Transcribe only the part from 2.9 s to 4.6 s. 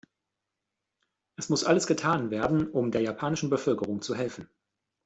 japanischen Bevölkerung zu helfen.